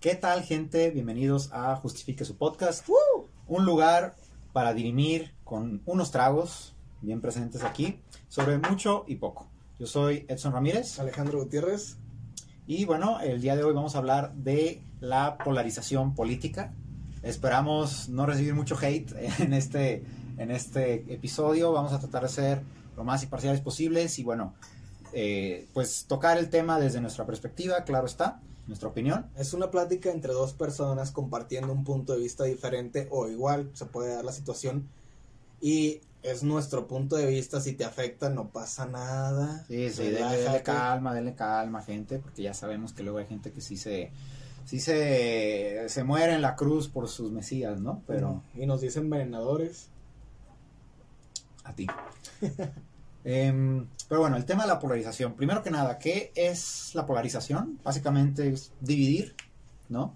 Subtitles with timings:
[0.00, 0.92] ¿Qué tal, gente?
[0.92, 2.88] Bienvenidos a Justifique su podcast.
[3.48, 4.14] Un lugar
[4.52, 7.98] para dirimir con unos tragos bien presentes aquí
[8.28, 9.48] sobre mucho y poco.
[9.80, 11.00] Yo soy Edson Ramírez.
[11.00, 11.96] Alejandro Gutiérrez.
[12.68, 16.72] Y bueno, el día de hoy vamos a hablar de la polarización política.
[17.24, 20.04] Esperamos no recibir mucho hate en este,
[20.36, 21.72] en este episodio.
[21.72, 22.62] Vamos a tratar de ser
[22.96, 24.54] lo más imparciales posibles y bueno,
[25.12, 29.26] eh, pues tocar el tema desde nuestra perspectiva, claro está, nuestra opinión.
[29.36, 33.86] Es una plática entre dos personas compartiendo un punto de vista diferente o igual, se
[33.86, 34.88] puede dar la situación.
[35.60, 39.64] Y es nuestro punto de vista, si te afecta no pasa nada.
[39.66, 43.60] Sí, sí, denle, calma, denle calma, gente, porque ya sabemos que luego hay gente que
[43.60, 44.10] sí se
[44.64, 48.02] sí se, se muere en la cruz por sus mesías, ¿no?
[48.06, 49.88] Pero y nos dicen envenenadores.
[51.64, 51.86] A ti.
[53.24, 55.34] Em, pero bueno, el tema de la polarización.
[55.34, 57.78] Primero que nada, ¿qué es la polarización?
[57.84, 59.34] Básicamente es dividir,
[59.88, 60.14] ¿no?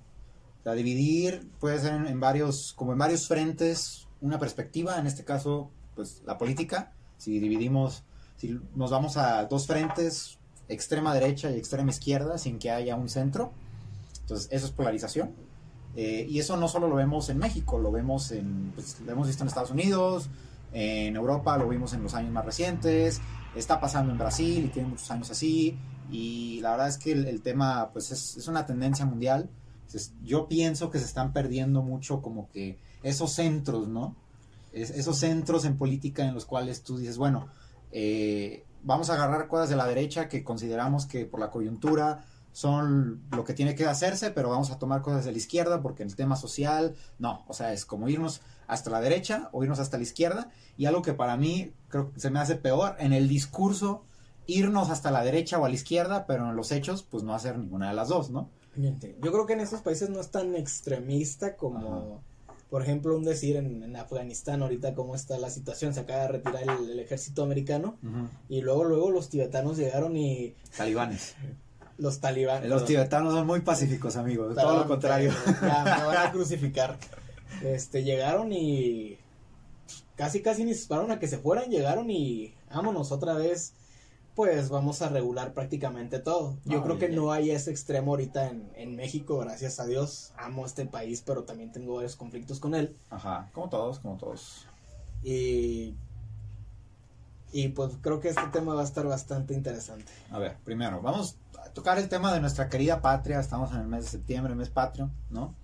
[0.61, 5.25] O sea, dividir puede ser en, varios, como en varios frentes, una perspectiva, en este
[5.25, 6.93] caso, pues la política.
[7.19, 8.05] Si dividimos,
[8.37, 10.39] si nos vamos a dos frentes,
[10.69, 13.53] extrema derecha y extrema izquierda, sin que haya un centro.
[14.21, 15.35] Entonces, eso es polarización.
[15.95, 19.27] Eh, y eso no solo lo vemos en México, lo vemos en, pues, lo hemos
[19.27, 20.31] visto en Estados Unidos,
[20.73, 23.21] en Europa lo vimos en los años más recientes,
[23.55, 25.79] está pasando en Brasil y tiene muchos años así,
[26.11, 29.49] y la verdad es que el, tema pues es, una tendencia mundial.
[30.23, 34.17] yo pienso que se están perdiendo mucho como que esos centros, ¿no?
[34.73, 37.49] esos centros en política en los cuales tú dices, bueno,
[37.91, 43.23] eh, vamos a agarrar cosas de la derecha que consideramos que por la coyuntura son
[43.31, 46.15] lo que tiene que hacerse, pero vamos a tomar cosas de la izquierda porque el
[46.17, 48.43] tema social, no, o sea, es como irnos
[48.73, 50.51] hasta la derecha o irnos hasta la izquierda.
[50.77, 54.05] Y algo que para mí creo que se me hace peor, en el discurso
[54.47, 57.59] irnos hasta la derecha o a la izquierda, pero en los hechos pues no hacer
[57.59, 58.51] ninguna de las dos, ¿no?
[58.75, 62.23] Yo creo que en estos países no es tan extremista como,
[62.71, 66.63] por ejemplo, un decir en, Afganistán ahorita cómo está la situación, se acaba de retirar
[66.81, 67.99] el, ejército americano
[68.49, 70.55] y luego luego los tibetanos llegaron y...
[70.75, 71.35] Talibanes.
[71.99, 72.71] Los talibanes.
[72.71, 75.33] Los tibetanos son muy pacíficos, amigos, todo lo contrario.
[75.61, 76.97] Ya, me van a crucificar.
[77.65, 79.19] Este, llegaron y
[80.17, 83.75] casi casi ni se esperaron a que se fueran, llegaron y vámonos otra vez,
[84.35, 86.57] pues vamos a regular prácticamente todo.
[86.65, 90.33] Yo creo que no hay ese extremo ahorita en, en, México, gracias a Dios.
[90.37, 92.97] Amo este país, pero también tengo varios conflictos con él.
[93.11, 94.67] Ajá, como todos, como todos.
[95.23, 95.95] Y
[97.53, 100.11] y pues creo que este tema va a estar bastante interesante.
[100.31, 103.39] A ver, primero, vamos a tocar el tema de nuestra querida patria.
[103.39, 105.55] Estamos en el mes de septiembre, mes patrio, ¿no?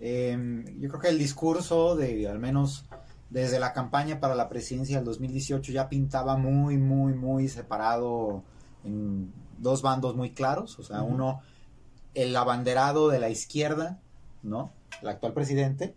[0.00, 2.84] Em, yo creo que el discurso de, al menos
[3.30, 8.42] desde la campaña para la presidencia del 2018, ya pintaba muy, muy, muy separado
[8.84, 10.78] en dos bandos muy claros.
[10.78, 11.42] O sea, uno,
[12.14, 14.00] el abanderado de la izquierda,
[14.42, 14.72] ¿no?
[15.02, 15.94] El actual presidente.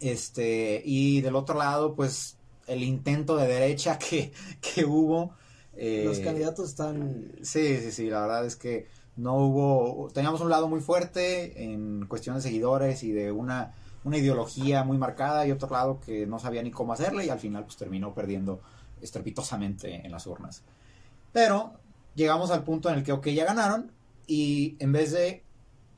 [0.00, 2.36] Este, y del otro lado, pues,
[2.66, 5.34] el intento de derecha que, que hubo.
[5.72, 7.32] Los eh, candidatos están...
[7.42, 12.06] Sí, sí, sí, la verdad es que no hubo, teníamos un lado muy fuerte en
[12.06, 16.38] cuestión de seguidores y de una, una ideología muy marcada y otro lado que no
[16.38, 18.60] sabía ni cómo hacerle y al final pues terminó perdiendo
[19.02, 20.62] estrepitosamente en las urnas.
[21.32, 21.74] Pero
[22.14, 23.92] llegamos al punto en el que, ok, ya ganaron
[24.26, 25.44] y en vez de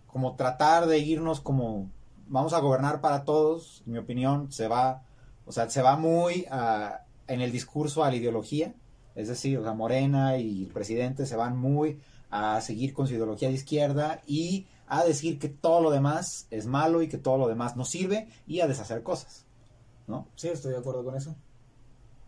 [0.07, 1.91] como tratar de irnos como
[2.27, 5.03] vamos a gobernar para todos, en mi opinión, se va,
[5.47, 6.47] o sea, se va muy
[7.27, 8.75] en el discurso a la ideología,
[9.15, 12.01] es decir, la Morena y el presidente se van muy
[12.33, 16.67] a seguir con su ideología de izquierda y a decir que todo lo demás es
[16.67, 19.45] malo y que todo lo demás no sirve y a deshacer cosas.
[20.09, 20.27] ¿No?
[20.35, 21.37] Sí, estoy de acuerdo con eso.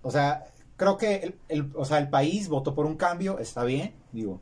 [0.03, 0.45] O sea,
[0.77, 4.41] creo que el, o sea, el país votó por un cambio, está bien, digo,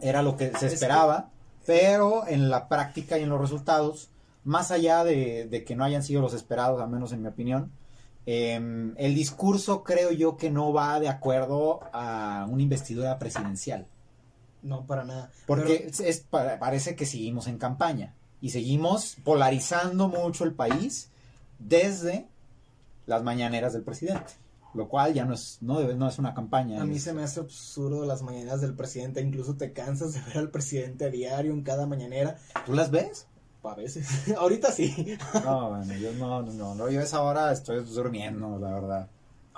[0.00, 1.30] era lo que se esperaba,
[1.64, 4.10] pero en la práctica y en los resultados,
[4.44, 7.72] más allá de, que no hayan sido los esperados, al menos en mi opinión,
[8.26, 13.86] em, el discurso creo yo que no va de acuerdo a una investidura presidencial.
[14.64, 15.30] No, para nada.
[15.46, 21.10] Porque es, parece que seguimos en campaña y seguimos polarizando mucho el país
[21.58, 22.26] desde
[23.06, 24.32] las mañaneras del presidente,
[24.72, 26.80] lo cual ya no es, no, no es una campaña.
[26.80, 30.38] A mí se me hace absurdo las mañaneras del presidente, incluso te cansas de ver
[30.38, 32.38] al presidente a diario en cada mañanera.
[32.64, 33.26] ¿Tú las ves?
[33.62, 34.06] A veces,
[34.36, 35.16] ahorita sí.
[35.42, 39.08] no, bueno, yo no, no, no, yo a esa hora estoy durmiendo, la verdad.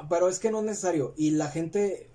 [0.09, 2.09] Pero es que no es necesario y la gente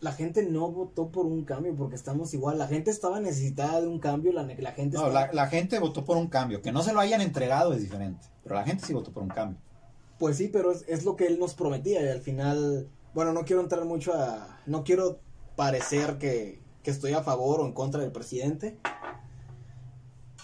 [0.00, 2.58] la gente no votó por un cambio porque estamos igual.
[2.58, 4.32] La gente estaba necesitada de un cambio.
[4.32, 6.60] La, la gente no, la, gente votó por un cambio.
[6.62, 8.26] Que no se lo hayan entregado es diferente.
[8.42, 9.58] Pero la gente sí votó por un cambio.
[10.18, 12.02] Pues sí, pero es, lo que él nos prometía.
[12.02, 14.60] Y al final, bueno, no quiero entrar mucho a.
[14.66, 15.20] No quiero
[15.56, 18.78] parecer que, que estoy a favor o en contra del presidente.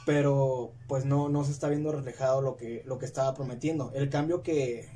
[0.06, 3.92] pero pues no, no se está viendo reflejado lo que, lo que estaba prometiendo.
[3.94, 4.88] El cambio que,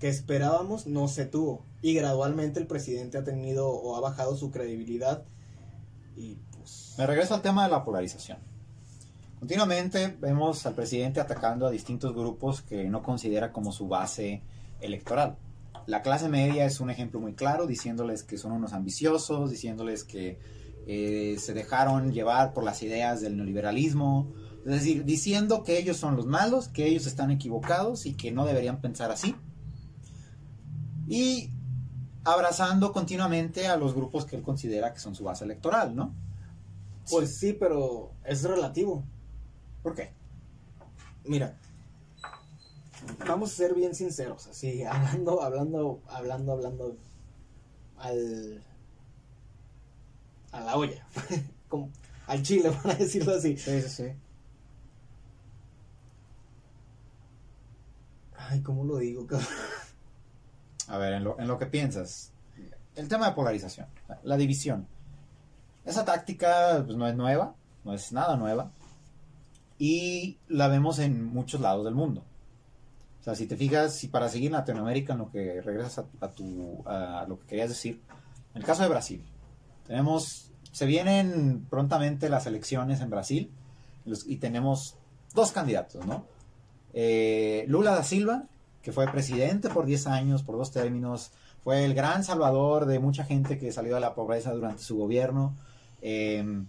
[0.00, 4.50] que esperábamos no se tuvo y gradualmente el presidente ha tenido o ha bajado su
[4.50, 5.24] credibilidad
[6.16, 6.94] y pues...
[6.98, 8.38] Me regreso al tema de la polarización.
[9.38, 14.42] Continuamente vemos al presidente atacando a distintos grupos que no considera como su base
[14.80, 15.36] electoral.
[15.86, 20.38] La clase media es un ejemplo muy claro, diciéndoles que son unos ambiciosos, diciéndoles que
[20.86, 24.32] eh, se dejaron llevar por las ideas del neoliberalismo,
[24.64, 28.44] es decir, diciendo que ellos son los malos, que ellos están equivocados y que no
[28.44, 29.34] deberían pensar así.
[31.10, 31.50] Y
[32.22, 36.14] abrazando continuamente a los grupos que él considera que son su base electoral, ¿no?
[37.10, 39.02] Pues sí, pero es relativo.
[39.82, 40.12] ¿Por qué?
[41.24, 41.58] Mira,
[43.26, 46.96] vamos a ser bien sinceros, así, hablando, hablando, hablando, hablando
[47.98, 48.62] al
[50.52, 51.04] a la olla,
[51.68, 51.90] como
[52.28, 53.56] al chile, para decirlo así.
[53.56, 54.12] Sí, sí, sí.
[58.36, 59.48] Ay, ¿cómo lo digo, cabrón?
[60.90, 62.32] A ver, en lo, que piensas,
[62.96, 63.86] el tema de polarización,
[64.24, 64.88] la división.
[65.84, 67.54] Esa táctica pues, no es nueva,
[67.84, 68.72] no es nada nueva,
[69.78, 72.24] y la vemos en muchos lados del mundo.
[73.20, 76.28] O sea, si te fijas, si para seguir en Latinoamérica, en lo que regresas a,
[76.28, 78.00] tu, a lo que querías decir,
[78.54, 79.24] en el caso de Brasil,
[79.86, 83.52] tenemos, se vienen prontamente las elecciones en Brasil
[84.26, 84.96] y tenemos
[85.34, 86.26] dos candidatos, ¿no?
[86.94, 88.48] Eh, Lula da Silva,
[88.82, 91.32] que fue presidente por 10 años, por dos términos,
[91.62, 95.56] fue el gran salvador de mucha gente que salió de la pobreza durante su gobierno,
[96.00, 96.64] eh,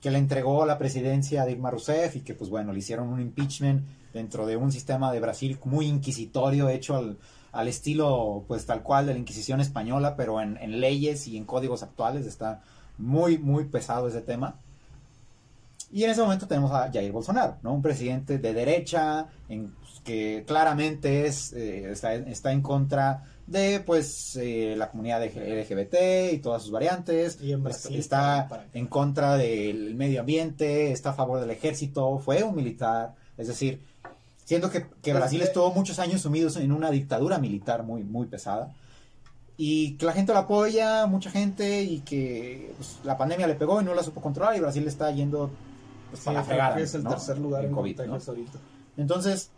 [0.00, 3.20] que le entregó la presidencia a Dilma Rousseff y que, pues bueno, le hicieron un
[3.20, 7.18] impeachment dentro de un sistema de Brasil muy inquisitorio, hecho al,
[7.52, 11.44] al estilo, pues tal cual de la Inquisición española, pero en, en leyes y en
[11.44, 12.26] códigos actuales.
[12.26, 12.62] Está
[12.98, 14.60] muy, muy pesado ese tema.
[15.92, 17.72] Y en ese momento tenemos a Jair Bolsonaro, ¿no?
[17.72, 19.72] Un presidente de derecha, en,
[20.04, 26.38] que claramente es, eh, está, está en contra de, pues, eh, la comunidad LGBT y
[26.38, 27.38] todas sus variantes.
[27.40, 31.50] Y en Está- Brasil, está para- en contra del medio ambiente, está a favor del
[31.50, 33.14] ejército, fue un militar.
[33.38, 33.80] Es decir,
[34.44, 38.02] siendo que, que Pues, Brasil eh, estuvo muchos años sumidos en una dictadura militar muy,
[38.02, 38.72] muy pesada.
[39.56, 43.80] Y que la gente lo apoya, mucha gente, y que pues, la pandemia le pegó
[43.80, 45.50] y no la supo controlar, y Brasil está yendo
[46.24, 47.10] pues, Sí, para es el ¿no?
[47.10, 48.00] tercer lugar en, COVID.
[48.02, 48.14] ¿no?
[48.14, 48.58] ahorita.
[48.96, 49.50] Entonces,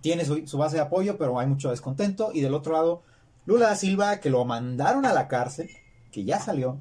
[0.00, 2.30] tiene su, su base de apoyo, pero hay mucho descontento.
[2.32, 3.02] Y del otro lado,
[3.46, 5.70] Lula da Silva, que lo mandaron a la cárcel,
[6.10, 6.78] que ya salió,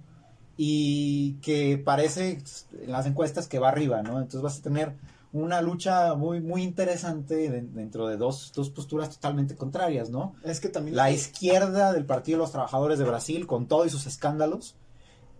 [0.57, 2.39] y que parece
[2.81, 4.17] en las encuestas que va arriba, ¿no?
[4.17, 4.95] Entonces vas a tener
[5.33, 10.35] una lucha muy, muy interesante de- dentro de dos, dos posturas totalmente contrarias, ¿no?
[10.43, 10.95] Es que también...
[10.97, 14.75] La izquierda del Partido de los Trabajadores de Brasil, con todo y sus escándalos,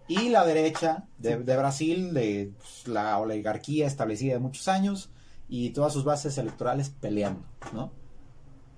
[0.07, 5.09] y la derecha de, de Brasil, de pues, la oligarquía establecida de muchos años,
[5.47, 7.43] y todas sus bases electorales peleando,
[7.73, 7.91] ¿no?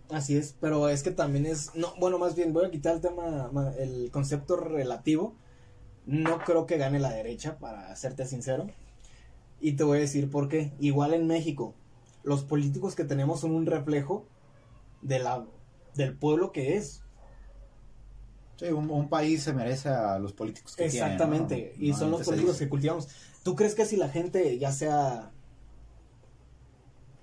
[0.09, 3.01] Así es, pero es que también es, no, bueno, más bien voy a quitar el
[3.01, 5.35] tema, ma- el concepto relativo.
[6.05, 8.67] No creo que gane la derecha, para serte sincero.
[9.61, 10.73] Y te voy a decir por qué.
[10.79, 11.73] Igual en México,
[12.23, 14.25] los políticos que tenemos son un reflejo
[15.01, 15.45] de la,
[15.95, 17.02] del pueblo que es.
[18.57, 21.05] Sí, un, un país se merece a los políticos que tiene, ¿no?
[21.13, 23.07] Exactamente, y son los políticos que cultivamos.
[23.43, 25.31] ¿Tú crees que si la gente, ya sea,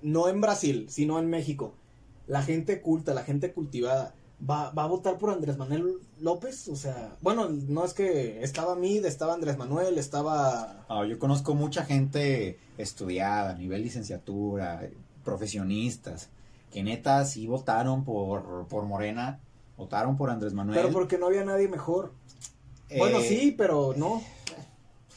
[0.03, 1.75] no en Brasil, sino en México,
[2.27, 4.15] la gente culta, la gente cultivada,
[4.49, 6.69] va, va a votar por Andrés Manuel López?
[6.69, 10.85] O sea, bueno, no es que estaba Mid, estaba Andrés Manuel, estaba...
[10.89, 14.89] Ah, yo conozco mucha gente estudiada, a nivel licenciatura,
[15.25, 16.29] profesionistas,
[16.71, 19.41] que neta sí votaron por, por Morena,
[19.81, 20.79] votaron por Andrés Manuel.
[20.79, 22.13] Pero porque no había nadie mejor.
[22.97, 24.23] Bueno, Eh, sí, pero no.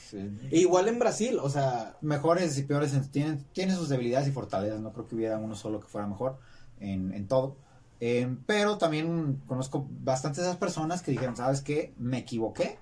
[0.10, 0.18] sí.
[0.52, 4.32] E igual en Brasil, o sea, mejores y peores en- tienen, tienen sus debilidades y
[4.32, 6.38] fortalezas no creo que hubiera uno solo que fuera mejor
[6.80, 7.56] en, en todo
[8.00, 12.78] Eh, pero también conozco bastantes esas personas que dijeron sabes qué me equivoqué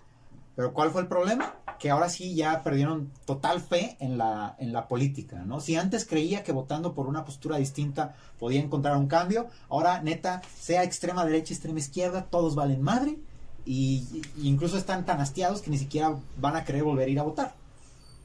[0.56, 4.72] pero cuál fue el problema que ahora sí ya perdieron total fe en la en
[4.74, 9.08] la política no si antes creía que votando por una postura distinta podía encontrar un
[9.08, 13.18] cambio ahora neta sea extrema derecha extrema izquierda todos valen madre
[13.66, 17.20] y, y incluso están tan hastiados que ni siquiera van a querer volver a ir
[17.20, 17.62] a votar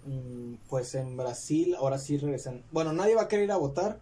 [0.07, 2.63] Mm, pues en Brasil ahora sí regresan.
[2.71, 3.99] Bueno, nadie va a querer ir a votar.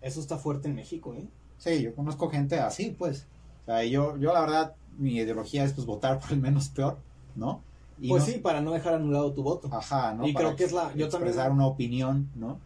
[0.00, 1.28] Eso está fuerte en México, ¿eh?
[1.58, 3.26] Sí, yo conozco gente así, pues.
[3.62, 6.98] O sea, yo, yo la verdad, mi ideología es pues votar por el menos peor,
[7.36, 7.62] ¿no?
[8.00, 9.68] Y pues no- sí, para no dejar anulado tu voto.
[9.72, 10.26] Ajá, ¿no?
[10.26, 12.58] Y Para creo que es la- yo también- expresar una opinión, ¿no?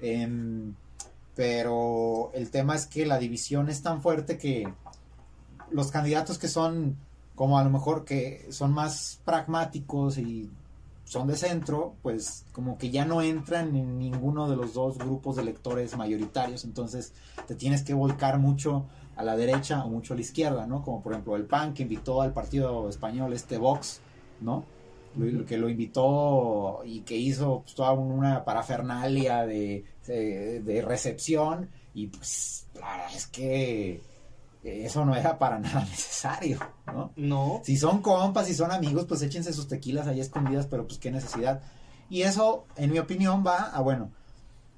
[0.00, 0.74] Em,
[1.34, 4.68] pero el tema es que la división es tan fuerte que
[5.70, 6.96] los candidatos que son
[7.34, 10.50] como a lo mejor que son más pragmáticos y
[11.04, 15.36] son de centro, pues como que ya no entran en ninguno de los dos grupos
[15.36, 17.12] de electores mayoritarios, entonces
[17.46, 20.82] te tienes que volcar mucho a la derecha o mucho a la izquierda, ¿no?
[20.82, 24.00] Como por ejemplo el PAN que invitó al partido español este Vox,
[24.40, 24.64] ¿no?
[25.16, 31.68] Lo- que lo invitó y que hizo pues, toda una parafernalia de, de, de recepción
[31.94, 34.00] y pues la verdad es que
[34.64, 37.12] eso no era para nada necesario, ¿no?
[37.16, 37.60] No.
[37.64, 41.10] Si son compas, si son amigos, pues échense sus tequilas ahí escondidas, pero pues qué
[41.10, 41.60] necesidad.
[42.08, 44.12] Y eso, en mi opinión, va a, bueno,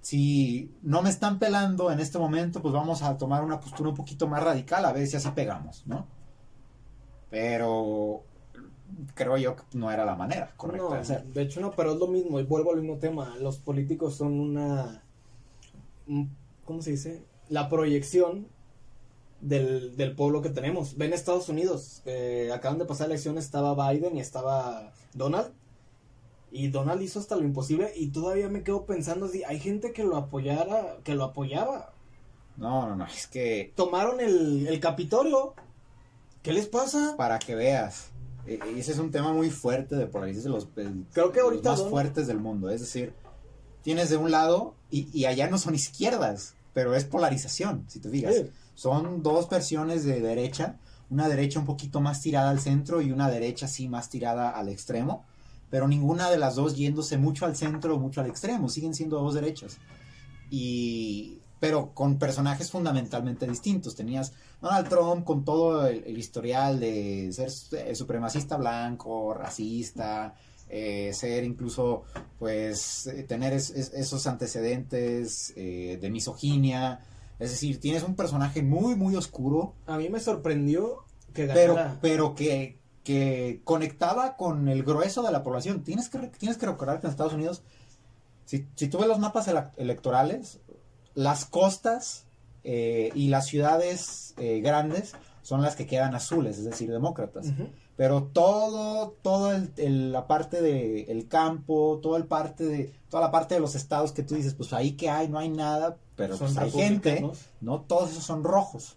[0.04, 3.96] si no me están pelando en este momento, pues vamos a tomar una postura un
[3.96, 6.06] poquito más radical, a ver si así pegamos, ¿no?
[7.30, 8.22] Pero
[9.14, 11.24] creo yo que no era la manera correcta No, de hacer.
[11.24, 14.38] de hecho no, pero es lo mismo, y vuelvo al mismo tema, los políticos son
[14.40, 15.02] una,
[16.06, 17.24] un- ¿cómo se dice?
[17.48, 18.46] La proyección
[19.40, 20.96] del, del pueblo que tenemos.
[20.96, 25.52] Ven Estados Unidos, eh, acaban de pasar elecciones, estaba Biden y estaba Donald,
[26.54, 30.04] y Donald hizo hasta lo imposible, y todavía me quedo pensando si hay gente que
[30.04, 31.92] lo apoyara, que lo apoyaba.
[32.56, 35.54] No, no, no, es que Tomaron el, el Capitolio,
[36.42, 37.14] ¿qué les pasa?
[37.16, 38.10] para que veas,
[38.46, 40.68] eh, ese es un tema muy fuerte de polarización, de los,
[41.12, 42.70] Creo que los ahorita más Donald- fuertes del mundo.
[42.70, 43.12] Es decir,
[43.82, 48.08] tienes de un lado y, y allá no son izquierdas, pero es polarización, si te
[48.08, 48.34] fijas.
[48.34, 48.50] Sí.
[48.76, 50.76] Son dos versiones de derecha,
[51.10, 54.68] una derecha un poquito más tirada al centro y una derecha sí más tirada al
[54.68, 55.24] extremo,
[55.74, 59.18] pero ninguna de las dos yéndose mucho al centro o mucho al extremo, siguen siendo
[59.20, 59.78] dos derechas.
[60.50, 63.96] Y pero con personajes fundamentalmente distintos.
[63.96, 70.34] Tenías Donald Trump con todo el, el historial de ser eh, supremacista blanco, racista,
[70.68, 72.02] eh, ser incluso,
[72.38, 77.00] pues, eh, tener es- es- esos antecedentes de misoginia.
[77.40, 81.98] Es decir, tienes un personaje muy, muy oscuro, A mí me sorprendió que pero, ganara.
[82.00, 85.84] pero que, que conectaba con el grueso de la población.
[85.84, 87.62] Tienes que, tienes que recordar que en Estados Unidos,
[88.46, 90.58] si, si tú ves los mapas ele- electorales,
[91.14, 92.24] las costas
[92.64, 97.46] eh, y las ciudades eh, grandes son las que quedan azules, es decir, demócratas.
[97.96, 103.22] Pero todo, todo el, el- la parte del el campo, toda el parte de, toda
[103.22, 105.98] la parte de los estados que tú dices, pues ahí que hay, no hay nada,
[106.16, 107.20] pero pues hay gente.
[107.60, 107.82] ¿no?
[107.82, 108.96] Todos esos son rojos.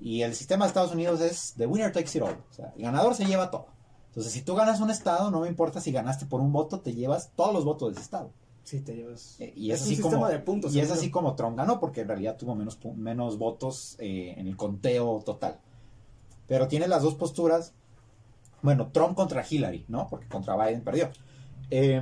[0.00, 2.30] Y el sistema de Estados Unidos es the winner takes it all.
[2.50, 3.66] O sea, el ganador se lleva todo.
[4.08, 6.94] Entonces, si tú ganas un estado, no me importa si ganaste por un voto, te
[6.94, 8.32] llevas todos los votos de ese estado.
[8.64, 9.36] Sí, te llevas.
[9.40, 10.74] Eh, Y es así como, de puntos.
[10.74, 14.46] y es así como Trump ganó, porque en realidad tuvo menos, menos votos eh, en
[14.46, 15.58] el conteo total.
[16.46, 17.72] Pero tiene las dos posturas.
[18.62, 20.08] Bueno, Trump contra Hillary, ¿no?
[20.08, 21.10] Porque contra Biden perdió.
[21.72, 22.00] Eh,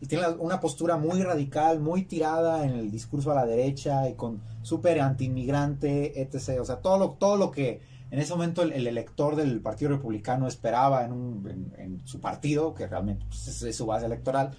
[0.00, 4.14] y tiene una postura muy radical, muy tirada en el discurso a la derecha y
[4.14, 6.60] con súper anti-inmigrante, etc.
[6.60, 7.80] O sea, todo lo, todo lo que
[8.10, 13.24] en ese momento el, el elector del Partido Republicano esperaba en, su partido, que realmente
[13.28, 14.50] pues, es, su base electoral.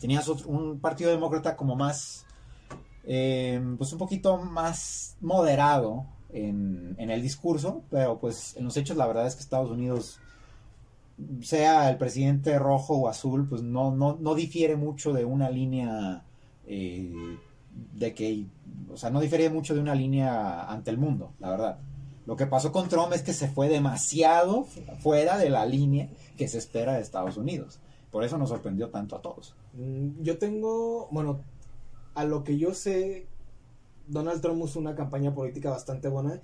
[0.00, 2.24] Tenías otro- un Partido Demócrata como más,
[3.04, 9.06] eh, pues un poquito más moderado en el discurso, pero pues en los hechos la
[9.06, 10.20] verdad es que Estados Unidos
[11.42, 16.22] sea el presidente rojo o azul, pues no, no, no difiere mucho de una línea
[16.66, 17.38] eh,
[17.94, 18.46] de que,
[18.92, 21.78] o sea, no difiere mucho de una línea ante el mundo, la verdad.
[22.26, 24.64] Lo que pasó con Trump es que se fue demasiado
[25.00, 27.80] fuera de la línea que se espera de Estados Unidos.
[28.10, 29.54] Por eso nos sorprendió tanto a todos.
[29.74, 31.40] Mm, Yo tengo, bueno,
[32.14, 33.26] a lo que yo sé,
[34.06, 36.40] Donald Trump usó una campaña política bastante buena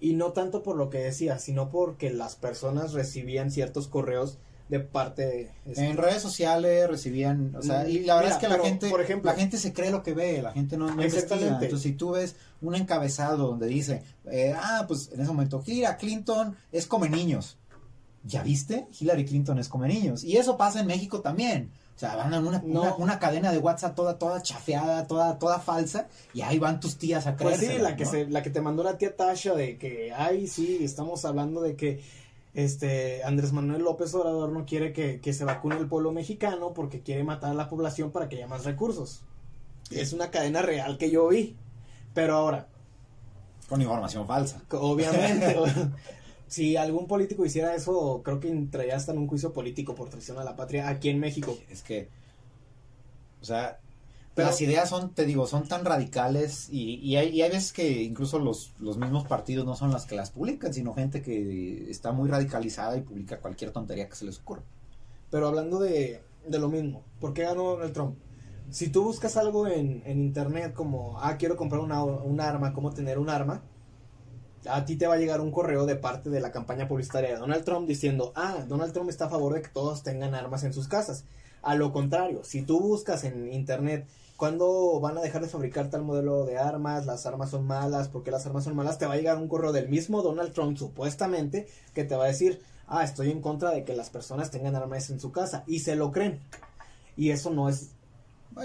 [0.00, 4.38] y no tanto por lo que decía, sino porque las personas recibían ciertos correos
[4.68, 5.50] de parte de...
[5.64, 8.64] este, En redes sociales recibían, o sea, y la verdad Mira, es que la pero,
[8.64, 11.48] gente, por ejemplo- la gente se cree lo que ve, la gente no, no investiga.
[11.48, 15.96] Entonces, si tú ves un encabezado donde dice, eh, ah, pues en ese momento, Hillary
[15.96, 17.56] Clinton es come niños.
[18.24, 18.86] ¿Ya viste?
[19.00, 20.22] Hillary Clinton es come niños.
[20.22, 21.70] Y eso pasa en México también.
[21.98, 22.82] O sea, van a una, No.
[22.82, 26.96] una, una cadena de WhatsApp toda, toda chafeada, toda, toda falsa, y ahí van tus
[26.96, 27.72] tías a Pues creer.
[27.72, 30.78] sí, la que, se, la que te mandó la tía Tasha de que, ay, sí,
[30.84, 32.00] estamos hablando de que
[32.54, 37.00] este Andrés Manuel López Obrador no quiere que, que se vacune el pueblo mexicano porque
[37.02, 39.22] quiere matar a la población para que haya más recursos.
[39.90, 41.56] Es una cadena real que yo vi.
[42.14, 42.68] Pero ahora,
[43.68, 44.62] Con información falsa.
[44.70, 45.56] obviamente,
[46.48, 50.38] si algún político hiciera eso, creo que entraría hasta en un juicio político por traición
[50.38, 51.56] a la patria aquí en México.
[51.70, 52.08] Es que,
[53.40, 53.78] o sea,
[54.34, 57.72] Pero- las ideas son, te digo, son tan radicales y, y, hay, y hay veces
[57.72, 61.90] que incluso los, los mismos partidos no son las que las publican, sino gente que
[61.90, 64.62] está muy radicalizada y publica cualquier tontería que se les ocurra.
[65.30, 68.16] Pero hablando de, de lo mismo, ¿por qué ganó Donald Trump?
[68.70, 72.92] Si tú buscas algo en, en internet como, ah, quiero comprar una, un arma, cómo
[72.92, 73.62] tener un arma,
[74.66, 77.36] a ti te va a llegar un correo de parte de la campaña publicitaria de
[77.36, 80.72] Donald Trump diciendo, ah, Donald Trump está a favor de que todos tengan armas en
[80.72, 81.24] sus casas.
[81.62, 86.02] A lo contrario, si tú buscas en internet cuándo van a dejar de fabricar tal
[86.02, 89.16] modelo de armas, las armas son malas, porque las armas son malas, te va a
[89.16, 93.30] llegar un correo del mismo Donald Trump supuestamente que te va a decir, ah, estoy
[93.30, 96.40] en contra de que las personas tengan armas en su casa y se lo creen.
[97.16, 97.90] Y eso no es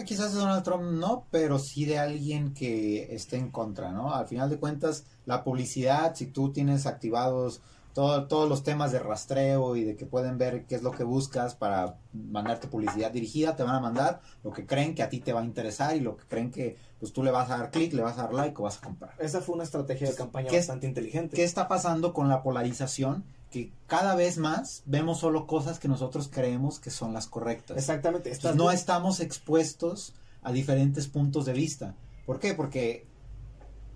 [0.06, 4.14] quizás de Donald Trump no, pero sí de alguien que esté en contra, ¿no?
[4.14, 7.62] Al final de cuentas, la publicidad, si tú tienes activados
[7.94, 11.54] todos los temas de rastreo y de que pueden ver qué es lo que buscas
[11.54, 15.32] para mandarte publicidad dirigida, te van a mandar lo que creen que a ti te
[15.32, 17.94] va a interesar y lo que creen que pues tú le vas a dar clic,
[17.94, 19.14] le vas a dar like o vas a comprar.
[19.20, 21.36] Esa fue una estrategia de campaña bastante inteligente.
[21.36, 23.26] ¿Qué está pasando con la polarización?
[23.52, 27.78] Que cada vez más vemos solo cosas que nosotros creemos que son las correctas.
[27.78, 28.32] Exactamente.
[28.56, 31.96] no estamos expuestos a diferentes puntos de vista.
[32.26, 32.56] ¿Por qué?
[32.56, 33.06] Porque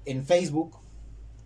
[0.05, 0.77] en Facebook,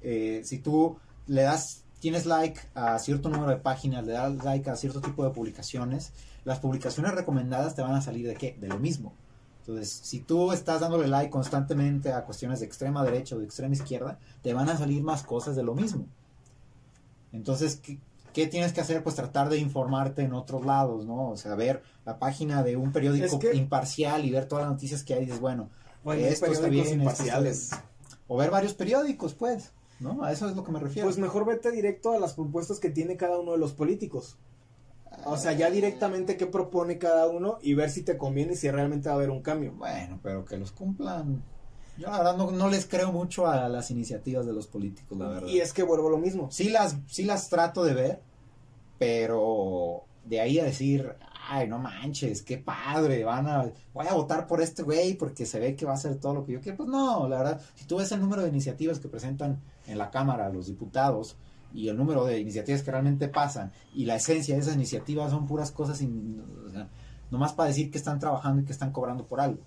[0.01, 4.70] eh, si tú le das tienes like a cierto número de páginas, le das like
[4.70, 6.12] a cierto tipo de publicaciones,
[6.43, 8.58] las publicaciones recomendadas te van a salir de qué?
[8.60, 9.13] De lo mismo.
[9.60, 13.75] Entonces, si tú estás dándole like constantemente a cuestiones de extrema derecha o de extrema
[13.75, 16.08] izquierda, te van a salir más cosas de lo mismo.
[17.31, 17.79] Entonces,
[18.34, 19.03] ¿qué, tienes que hacer?
[19.03, 21.29] Pues tratar de informarte en otros lados, ¿no?
[21.29, 25.13] O sea, ver la página de un periódico imparcial y ver todas las noticias que
[25.13, 25.70] hay y dices, bueno,
[26.17, 27.70] esto está bien, imparciales.
[28.27, 29.72] o ver varios periódicos, pues.
[30.01, 30.24] ¿No?
[30.24, 31.08] A eso es lo que me refiero.
[31.08, 34.38] Pues mejor vete directo a las propuestas que tiene cada uno de los políticos.
[35.25, 38.72] O sea, ya directamente qué propone cada uno y ver si te conviene y si
[38.72, 39.74] realmente va a haber un cambio.
[39.74, 41.43] Bueno, pero que los cumplan.
[41.98, 45.48] Yo la verdad no, les creo mucho a las iniciativas de los políticos, la verdad.
[45.48, 46.50] Y es que vuelvo a lo mismo.
[46.50, 48.22] Sí las, sí las trato de ver,
[48.98, 51.13] pero de ahí a decir,
[51.51, 55.60] ay, no manches, qué padre, van a, voy a votar por este güey porque se
[55.60, 56.77] ve que va a hacer todo lo que yo quiero.
[56.77, 60.10] Pues no, la verdad, si tú ves el número de iniciativas que presentan en la
[60.10, 61.36] Cámara los diputados
[61.74, 65.46] y el número de iniciativas que realmente pasan y la esencia de esas iniciativas son
[65.46, 66.01] puras cosas,
[67.29, 69.60] nomás para decir que están trabajando y que están cobrando por algo.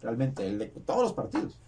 [0.00, 1.58] Realmente, el de todos los partidos.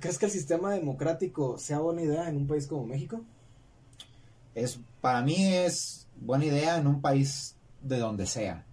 [0.00, 3.20] ¿Crees que el sistema democrático sea buena idea en un país como México?
[4.56, 8.64] Es, para mí es buena idea en un país de donde sea,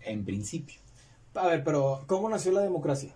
[0.00, 0.80] en principio.
[1.34, 3.14] A ver, pero ¿cómo nació la democracia?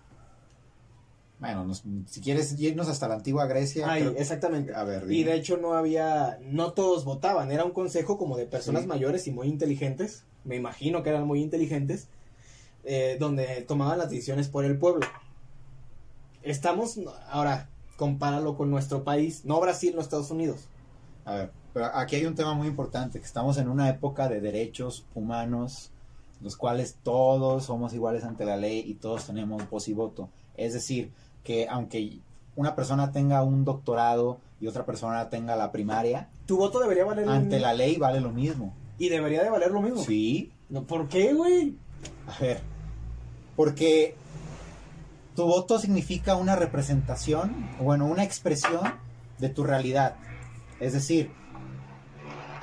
[1.39, 3.91] Bueno, si quieres irnos hasta la antigua Grecia.
[3.91, 4.73] Ay, exactamente.
[4.73, 8.45] A ver, y de hecho no había, no todos votaban, era un consejo como de
[8.45, 12.07] personas mayores y muy inteligentes, me imagino que eran muy inteligentes,
[12.85, 15.05] eh, donde tomaban las decisiones por el pueblo.
[16.43, 20.69] Estamos, ahora, compáralo con nuestro país, no Brasil, no Estados Unidos.
[21.25, 24.39] A ver, pero aquí hay un tema muy importante, que estamos en una época de
[24.39, 25.89] derechos humanos,
[26.41, 30.29] los cuales todos somos iguales ante la ley y todos tenemos voz y voto.
[30.55, 31.11] Es decir,
[31.43, 32.19] que aunque
[32.55, 37.27] una persona tenga un doctorado y otra persona tenga la primaria, tu voto debería valer
[37.27, 38.73] ante la ley vale lo mismo.
[38.99, 40.03] Y debería de valer lo mismo.
[40.03, 40.51] Sí.
[40.69, 41.75] No, ¿Por qué, güey?
[42.27, 42.61] A ver,
[43.55, 44.15] porque
[45.35, 48.81] tu voto significa una representación, bueno, una expresión
[49.39, 50.15] de tu realidad.
[50.79, 51.31] Es decir,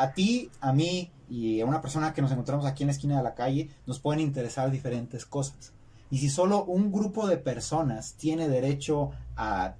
[0.00, 3.18] a ti, a mí y a una persona que nos encontramos aquí en la esquina
[3.18, 5.74] de la calle, nos pueden interesar diferentes cosas.
[6.10, 9.74] Y si solo un grupo de personas tiene derecho a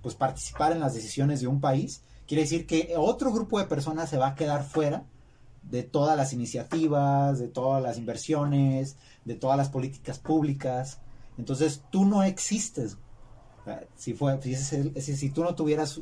[0.00, 4.08] pues, participar en las decisiones de un país, quiere decir que otro grupo de personas
[4.08, 5.04] se va a quedar fuera
[5.64, 11.00] de todas las iniciativas, de todas las inversiones, de todas las políticas públicas.
[11.36, 12.96] Entonces tú no existes.
[13.96, 16.00] Si, si tú no tuvieras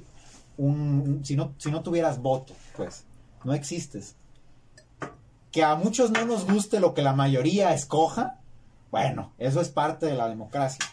[0.59, 3.07] un, si, no, si no tuvieras voto, pues
[3.45, 4.17] no existes.
[5.51, 8.39] Que a muchos no nos guste lo que la mayoría escoja,
[8.91, 10.85] bueno, eso es parte de la democracia.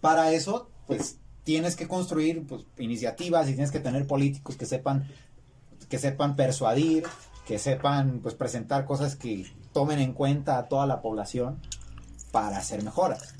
[0.00, 5.08] Para eso, pues tienes que construir pues, iniciativas y tienes que tener políticos que sepan
[5.88, 7.04] que sepan persuadir,
[7.46, 11.60] que sepan pues presentar cosas que tomen en cuenta a toda la población
[12.30, 13.34] para hacer mejoras.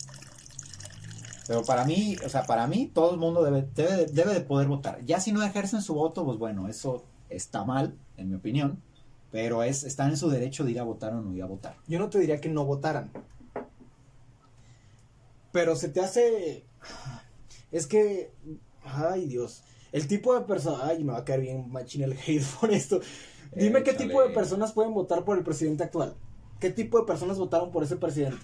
[1.46, 4.68] Pero para mí, o sea, para mí todo el mundo debe, debe, debe de poder
[4.68, 5.04] votar.
[5.04, 8.82] Ya si no ejercen su voto, pues bueno, eso está mal, en mi opinión,
[9.30, 11.76] pero es, están en su derecho de ir a votar o no ir a votar.
[11.86, 13.10] Yo no te diría que no votaran.
[15.52, 16.64] Pero se te hace...
[17.70, 18.32] Es que...
[18.84, 19.62] Ay, Dios.
[19.92, 20.86] El tipo de persona...
[20.86, 23.00] Ay, me va a caer bien machín el hate por esto.
[23.54, 26.14] Dime qué tipo de personas pueden votar por el presidente actual.
[26.60, 28.38] ¿Qué tipo de personas votaron por ese presidente?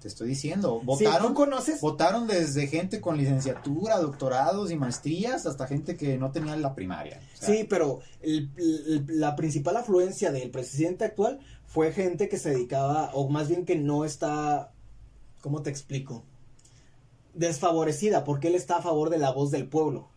[0.00, 1.80] Te estoy diciendo, votaron, conoces?
[1.80, 7.20] votaron desde gente con licenciatura, doctorados y maestrías hasta gente que no tenía la primaria.
[7.34, 13.48] sí, pero la principal afluencia del presidente actual fue gente que se dedicaba, o más
[13.48, 14.72] bien que no está,
[15.40, 16.24] ¿cómo te explico?
[17.34, 20.08] Desfavorecida, porque él está a favor de la voz del pueblo.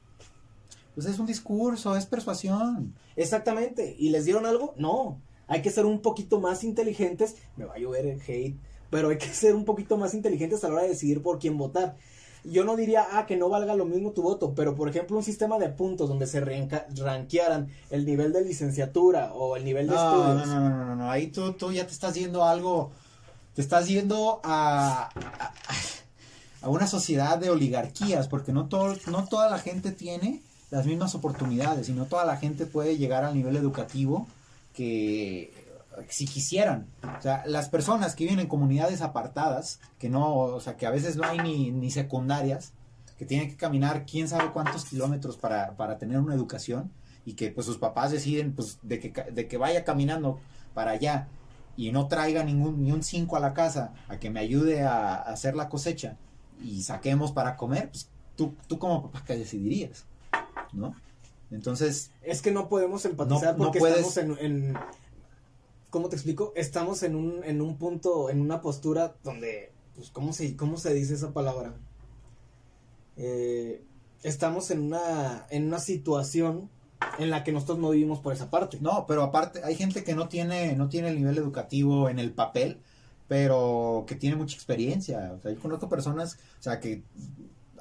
[0.95, 2.95] Pues es un discurso, es persuasión.
[3.15, 3.95] Exactamente.
[3.97, 4.73] ¿Y les dieron algo?
[4.77, 5.21] No.
[5.47, 8.57] Hay que ser un poquito más inteligentes, me va a llover el hate,
[8.91, 11.57] pero hay que ser un poquito más inteligentes a la hora de decidir por quién
[11.57, 11.95] votar.
[12.43, 15.23] Yo no diría, ah, que no valga lo mismo tu voto, pero por ejemplo un
[15.23, 20.47] sistema de puntos donde se ranquearan el nivel de licenciatura o el nivel de estudios.
[20.47, 22.91] No, no, no, no, no, ahí tú, tú ya te estás yendo algo,
[23.53, 25.53] te estás yendo a, a,
[26.63, 31.13] a una sociedad de oligarquías, porque no, todo, no toda la gente tiene las mismas
[31.13, 34.25] oportunidades y no toda la gente puede llegar al nivel educativo
[34.73, 35.53] que
[36.09, 36.87] si quisieran.
[37.17, 40.91] O sea, las personas que viven en comunidades apartadas, que no, o sea, que a
[40.91, 42.73] veces no hay ni, ni secundarias,
[43.17, 46.91] que tienen que caminar quién sabe cuántos kilómetros para, para tener una educación
[47.25, 50.39] y que pues sus papás deciden pues de que, de que vaya caminando
[50.73, 51.27] para allá
[51.77, 55.15] y no traiga ningún, ni un 5 a la casa a que me ayude a,
[55.15, 56.17] hacer la cosecha
[56.63, 60.05] y saquemos para comer, pues tú, tú como papá que decidirías,
[60.73, 60.95] ¿no?
[61.49, 62.11] Entonces...
[62.21, 64.77] Es que no podemos empatizar porque estamos en,
[65.91, 66.53] ¿Cómo te explico?
[66.55, 70.93] Estamos en un, en un punto, en una postura donde, pues, ¿cómo se, cómo se
[70.93, 71.73] dice esa palabra?
[73.17, 73.83] Eh,
[74.23, 76.69] estamos en una, en una situación
[77.19, 78.77] en la que nosotros no vivimos por esa parte.
[78.79, 82.31] No, pero aparte, hay gente que no tiene, no tiene el nivel educativo en el
[82.31, 82.79] papel,
[83.27, 85.33] pero que tiene mucha experiencia.
[85.37, 87.03] O sea, yo conozco personas, o sea, que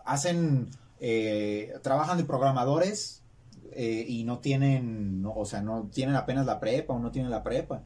[0.05, 0.69] hacen,
[0.99, 3.23] eh, trabajan de programadores
[3.71, 7.45] eh, y no tienen, o sea, no tienen apenas la prepa o no tienen la
[7.45, 7.85] prepa.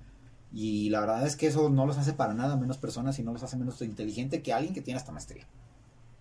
[0.55, 3.33] Y la verdad es que eso no los hace para nada menos personas y no
[3.33, 5.49] los hace menos inteligente que alguien que tiene hasta maestría.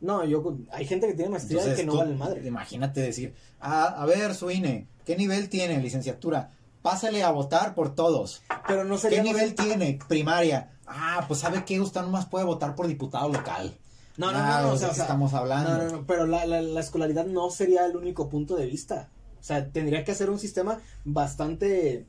[0.02, 2.46] No, yo hay gente que tiene maestría y que no vale madre.
[2.46, 6.50] Imagínate decir, ah, a ver, su INE, ¿qué nivel tiene licenciatura?
[6.82, 8.41] Pásale a votar por todos.
[8.67, 10.72] Pero no ¿Qué nivel tiene primaria?
[10.88, 13.78] Ah, pues sabe que usted nomás puede votar por diputado local.
[14.17, 15.69] No, no, no, no, o sea, estamos hablando.
[15.69, 19.10] No, no, no, pero la, la, la escolaridad no sería el único punto de vista.
[19.39, 22.08] O sea, tendría que hacer un sistema bastante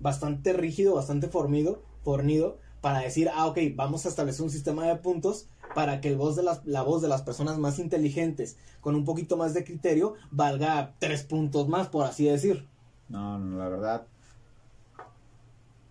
[0.00, 4.96] bastante rígido, bastante formido, fornido, para decir, ah, ok, vamos a establecer un sistema de
[4.96, 8.94] puntos para que el voz de las, la voz de las personas más inteligentes, con
[8.94, 12.66] un poquito más de criterio, valga tres puntos más, por así decir.
[13.08, 14.06] No, no, la verdad,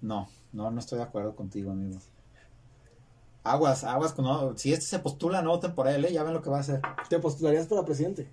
[0.02, 2.00] no, no, no estoy de acuerdo contigo, amigo.
[3.44, 6.14] Aguas, aguas, no, si este se postula, no voten por él, ¿eh?
[6.14, 6.82] ya ven lo que va a hacer.
[7.10, 8.30] ¿Te postularías para presidente?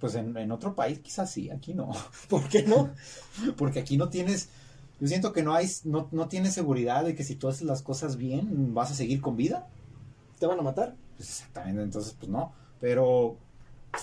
[0.00, 1.90] Pues en, otro país quizás sí, aquí no.
[2.28, 2.90] ¿Por qué no?
[3.56, 4.48] Porque aquí no tienes,
[5.00, 7.82] yo siento que no hay, no, no tienes seguridad de que si tú haces las
[7.82, 9.68] cosas bien, vas a seguir con vida.
[10.38, 10.96] ¿Te van a matar?
[11.16, 12.52] Pues exactamente, entonces pues no.
[12.80, 13.36] Pero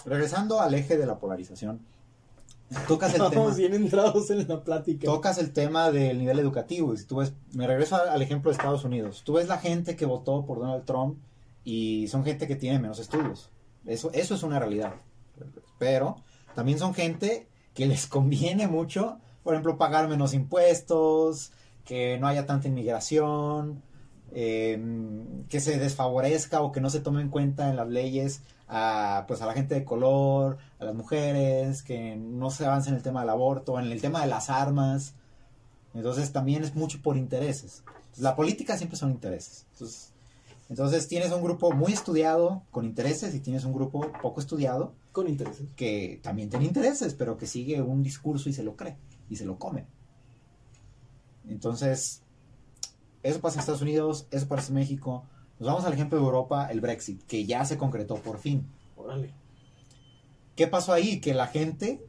[0.05, 1.81] regresando al eje de la polarización,
[2.87, 5.05] tocas el Estamos bien entrados en la plática.
[5.05, 6.95] Tocas el tema del nivel educativo.
[6.95, 9.23] Si tú ves, me regreso al ejemplo de Estados Unidos.
[9.25, 11.17] Tú ves la gente que votó por Donald Trump
[11.63, 13.49] y son gente que tiene menos estudios.
[13.85, 14.93] Eso, eso es una realidad
[15.79, 16.17] pero
[16.53, 21.51] también son gente que les conviene mucho, por ejemplo, pagar menos impuestos,
[21.85, 23.81] que no haya tanta inmigración,
[24.31, 29.25] em, que se desfavorezca o que no se tome en cuenta en las leyes a,
[29.27, 33.01] pues a la gente de color, a las mujeres, que no se avance en el
[33.01, 35.15] tema del aborto, en el tema de las armas.
[35.95, 37.83] Entonces también es mucho por intereses.
[38.17, 39.65] la política siempre son intereses.
[39.73, 40.11] Entonces,
[40.69, 45.27] entonces tienes un grupo muy estudiado con intereses y tienes un grupo poco estudiado con
[45.27, 48.97] intereses que también tiene intereses, pero que sigue un discurso y se lo cree
[49.29, 49.85] y se lo come.
[51.47, 52.21] Entonces,
[53.23, 55.23] eso pasa en Estados Unidos, eso pasa en México.
[55.59, 58.67] Nos vamos al ejemplo de Europa, el Brexit, que ya se concretó por fin.
[58.95, 59.33] Órale.
[60.55, 61.19] ¿Qué pasó ahí?
[61.19, 62.05] Que la gente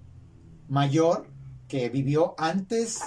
[0.68, 1.26] mayor
[1.68, 3.00] que vivió antes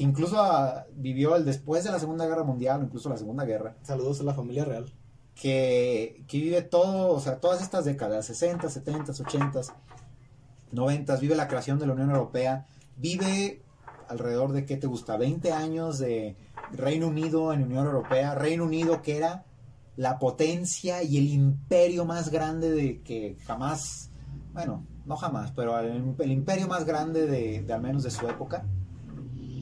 [0.00, 3.76] que incluso ah, vivió el después de la Segunda Guerra Mundial, incluso la Segunda Guerra.
[3.82, 4.90] Saludos a la familia real.
[5.40, 9.60] Que, vive o sea, todas estas décadas, 60, 70, 80,
[10.72, 13.62] 90, vive la creación de la Unión Europea, vive
[14.08, 15.16] alrededor de, ¿qué te gusta?
[15.16, 16.36] 20 años de
[16.72, 19.44] Reino Unido en Unión Europea, Reino Unido que era
[19.96, 24.10] la potencia y el imperio más grande de que jamás,
[24.52, 28.64] bueno, no jamás, pero el, imperio más grande de, de al menos de su época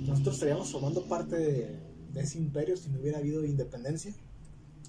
[0.09, 4.13] nosotros estaríamos formando parte de, ese imperio si no hubiera habido independencia.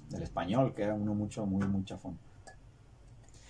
[0.10, 2.18] Del español, que era uno mucho, muy, muy chafón.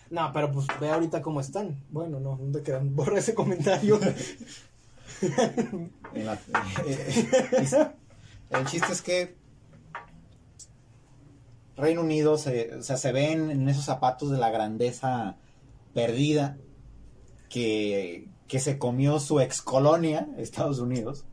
[0.10, 1.78] No, pero pues ve ahorita cómo están.
[1.90, 2.96] Bueno, no, no te quedan.
[2.96, 4.00] Borra ese comentario.
[5.22, 6.26] Eh,
[6.86, 7.92] eh,
[8.52, 9.36] el chiste es que
[11.76, 15.36] Reino Unido se, o sea, se ven en esos zapatos de la grandeza
[15.94, 16.58] perdida
[17.50, 21.26] que, que se comió su ex colonia, Estados Unidos,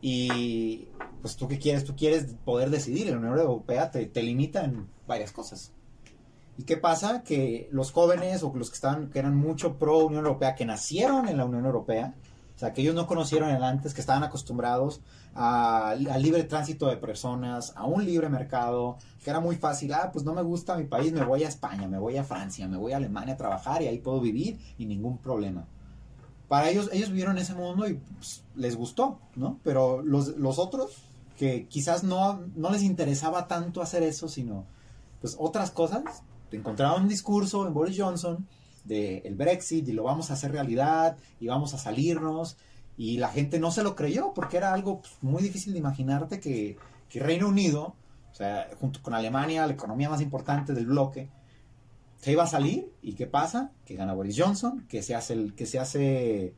[0.00, 0.88] y
[1.24, 4.86] pues tú qué quieres, tú quieres poder decidir, la Unión Europea te, te limita en
[5.08, 5.72] varias cosas.
[6.58, 7.22] ¿Y qué pasa?
[7.22, 11.26] Que los jóvenes o los que estaban, que eran mucho pro Unión Europea, que nacieron
[11.26, 12.14] en la Unión Europea,
[12.54, 15.00] O sea, que ellos no conocieron el antes, que estaban acostumbrados
[15.34, 20.26] al libre tránsito de personas, a un libre mercado, que era muy fácil, ah, pues
[20.26, 22.92] no me gusta mi país, me voy a España, me voy a Francia, me voy
[22.92, 25.66] a Alemania a trabajar y ahí puedo vivir y ningún problema.
[26.48, 29.58] Para ellos, ellos vivieron ese mundo y pues, les gustó, ¿no?
[29.64, 31.02] Pero los, los otros,
[31.36, 34.66] que quizás no, no les interesaba tanto hacer eso, sino
[35.20, 36.22] pues otras cosas,
[36.56, 38.46] encontraron un discurso en Boris Johnson
[38.84, 42.56] de el Brexit y lo vamos a hacer realidad y vamos a salirnos.
[42.96, 46.38] Y la gente no se lo creyó porque era algo pues, muy difícil de imaginarte
[46.38, 46.76] que,
[47.08, 47.96] que Reino Unido,
[48.30, 51.28] o sea, junto con Alemania, la economía más importante del bloque,
[52.18, 52.92] se iba a salir.
[53.02, 56.54] Y qué pasa, que gana Boris Johnson, que se hace el, que se hace,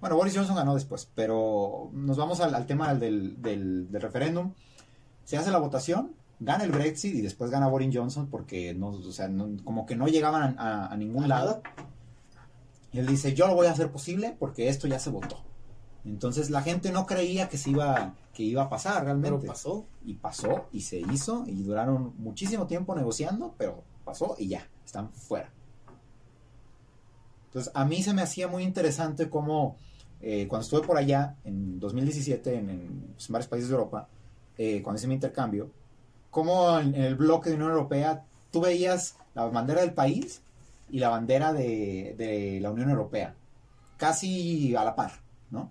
[0.00, 4.52] bueno, Boris Johnson ganó después, pero nos vamos al, al tema del, del, del referéndum,
[5.24, 9.12] se hace la votación, gana el Brexit y después gana Boris Johnson porque no, o
[9.12, 11.62] sea, no- como que no llegaban a, ningún ¿A lado.
[12.92, 15.44] Y él dice, yo lo voy a hacer posible porque esto ya se votó.
[16.04, 19.36] Entonces la gente no creía que se iba, que iba a pasar realmente.
[19.38, 19.86] Pero pasó.
[20.04, 25.12] Y pasó y se hizo y duraron muchísimo tiempo negociando, pero pasó y ya, están
[25.12, 25.52] fuera.
[27.46, 29.76] Entonces a mí se me hacía muy interesante cómo
[30.22, 32.66] eh, cuando estuve por allá en 2017 en,
[33.14, 34.08] pues, en varios países de Europa,
[34.58, 35.70] eh, cuando hice mi intercambio,
[36.30, 40.42] cómo en, en el bloque de Unión Europea tú veías la bandera del país
[40.90, 43.34] y la bandera de, de la Unión Europea,
[43.96, 45.12] casi a la par,
[45.50, 45.70] ¿no?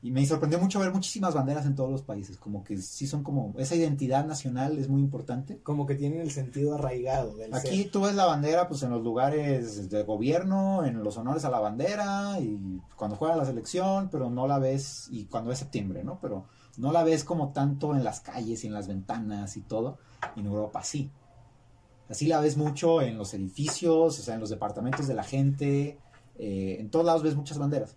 [0.00, 3.24] Y me sorprendió mucho ver muchísimas banderas en todos los países, como que sí son
[3.24, 5.58] como, esa identidad nacional es muy importante.
[5.58, 7.90] Como que tienen el sentido arraigado del Aquí ser.
[7.90, 11.58] tú ves la bandera pues en los lugares de gobierno, en los honores a la
[11.58, 16.20] bandera y cuando juega la selección, pero no la ves y cuando es septiembre, ¿no?
[16.20, 19.98] Pero no la ves como tanto en las calles y en las ventanas y todo.
[20.36, 21.10] Y en Europa sí.
[22.08, 25.98] Así la ves mucho en los edificios, o sea, en los departamentos de la gente,
[26.38, 27.96] eh, en todos lados ves muchas banderas.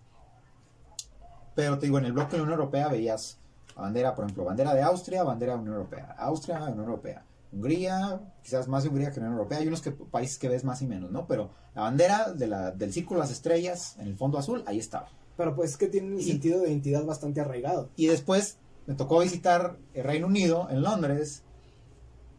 [1.54, 3.38] Pero te digo, en el bloque de la Unión Europea veías
[3.76, 8.20] la bandera, por ejemplo, bandera de Austria, bandera de Unión Europea, Austria, Unión Europea, Hungría,
[8.42, 10.86] quizás más de Hungría que Unión Europea, hay unos que, países que ves más y
[10.86, 11.26] menos, ¿no?
[11.26, 14.78] Pero la bandera de la, del círculo de las estrellas en el fondo azul, ahí
[14.78, 15.08] estaba.
[15.36, 17.90] Pero pues es que tienen el Y- sentido de identidad bastante arraigado.
[17.96, 21.42] Y después me tocó visitar el Reino Unido en Londres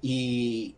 [0.02, 0.76] y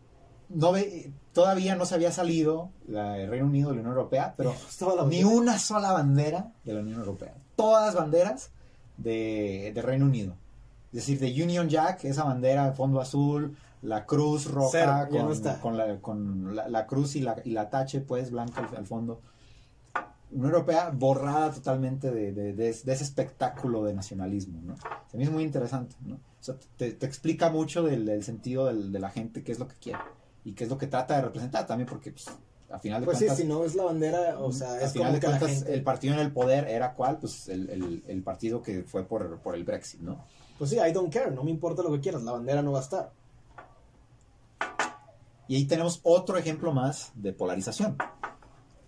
[0.48, 4.34] no ve, todavía no se había salido la, el Reino Unido de la Unión Europea,
[4.36, 4.54] pero
[4.96, 7.34] la ni una sola bandera de la Unión Europea.
[7.56, 8.50] Todas banderas
[8.98, 10.34] de, de Reino Unido.
[10.92, 15.18] Es decir, de Union Jack, esa bandera de fondo azul, la cruz roja Cero, con,
[15.18, 18.76] no con la, con la- la cruz y la, y la tache pues blanca al,
[18.76, 19.20] al fondo.
[20.30, 24.74] Unión Europea borrada totalmente de, de- de- ese espectáculo de nacionalismo, ¿no?
[25.12, 26.14] Es muy interesante, ¿no?
[26.16, 29.58] O sea, te, te explica mucho del, del sentido del- de la gente, qué es
[29.58, 29.98] lo que quiere
[30.44, 32.26] y qué es lo que trata de representar también, porque pues,
[32.70, 33.38] a final de Pues sí, cuentas...
[33.42, 35.74] si no es la bandera, o sea, es final como de que la cuentas, gente...
[35.74, 39.38] el partido en el poder era cuál, pues el, el- el partido que fue por,
[39.38, 40.24] por el Brexit, ¿no?
[40.58, 42.78] Pues sí, I don't care, no me importa lo que quieras, la bandera no va
[42.78, 43.12] a estar.
[45.48, 47.96] Y ahí tenemos otro ejemplo más de polarización.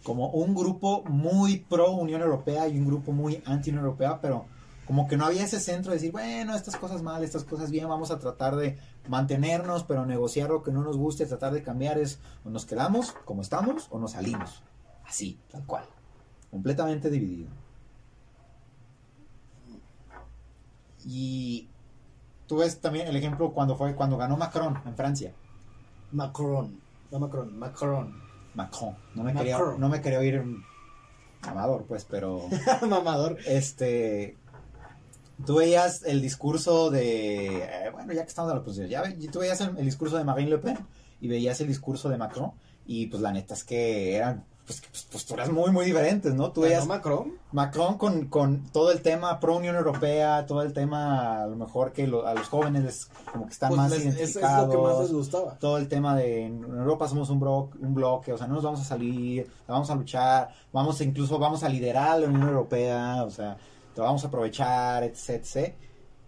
[0.03, 4.47] Como un grupo muy pro Unión Europea y un grupo muy anti Unión Europea, pero
[4.88, 7.87] como que no había ese centro de decir, bueno, estas cosas mal, estas cosas bien,
[7.87, 11.98] vamos a tratar de mantenernos, pero negociar lo que no nos guste, tratar de cambiar
[11.98, 14.62] es, o nos quedamos como estamos o nos salimos.
[15.07, 15.85] Así, tal cual.
[16.51, 17.51] Completamente dividido.
[21.05, 21.68] Y
[22.46, 25.35] tú ves también el ejemplo cuando fue cuando ganó Macron en Francia.
[26.12, 28.22] Macron, no Macron, Macron.
[28.55, 28.96] Macron.
[29.14, 30.64] No me, quería, no me quería oír un
[31.42, 32.40] amador, pues, pero
[32.88, 33.37] Mamador.
[33.46, 34.38] este.
[35.46, 37.62] Tú veías el discurso de.
[37.64, 40.24] eh, bueno, ya que estamos en la posición, ya tú veías el, el discurso de
[40.24, 40.79] Marine Le Pen
[41.20, 42.53] y veías el discurso de Macron,
[42.87, 46.51] y pues la neta es que eran pues, pues, posturas muy, muy diferentes, ¿no?
[46.53, 47.33] Tú ¿Ganó veías Macron?
[47.53, 51.92] Macron con, con todo el tema pro Unión Europea, todo el tema, a lo mejor
[51.92, 54.66] que lo- a los jóvenes les- como que están Pues más les- es, es identificados
[54.66, 55.55] lo que más les gustaba.
[55.59, 58.64] todo el tema de en Europa somos un, bro- un bloque, o sea, no nos
[58.64, 63.24] vamos a salir, vamos a luchar, vamos a- incluso vamos a liderar la Unión Europea,
[63.24, 63.57] o sea,
[63.98, 65.74] te vamos a aprovechar, etc, etc.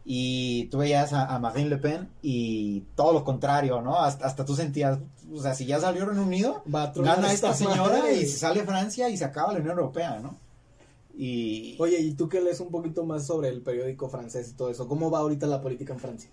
[0.05, 3.97] Y tú veías a, a Marine Le Pen y todo lo contrario, ¿no?
[4.01, 4.99] Hasta, hasta tú sentías,
[5.33, 8.17] o sea, si ya salió Reino Unido, Va a tronar gana esta señora madre.
[8.17, 10.37] y se sale Francia y se acaba la Unión Europea, ¿no?
[11.17, 14.69] Y Oye, ¿y tú qué lees un poquito más sobre el periódico francés y todo
[14.71, 14.89] eso?
[14.89, 16.31] ¿Cómo va ahorita la política en Francia?